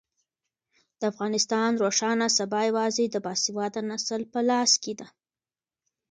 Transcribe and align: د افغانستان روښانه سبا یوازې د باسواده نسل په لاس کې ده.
د 0.99 1.01
افغانستان 1.11 1.71
روښانه 1.83 2.27
سبا 2.37 2.59
یوازې 2.69 3.05
د 3.09 3.15
باسواده 3.25 3.81
نسل 3.91 4.21
په 4.33 4.39
لاس 4.49 4.71
کې 4.83 4.93
ده. 4.99 5.07